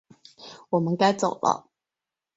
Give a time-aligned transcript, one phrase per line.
[0.71, 1.69] 我们该走了